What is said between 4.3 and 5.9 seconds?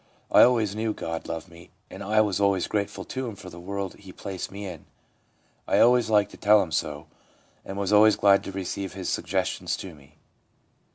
me in. I